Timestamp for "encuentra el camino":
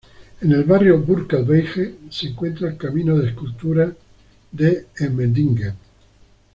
2.29-3.15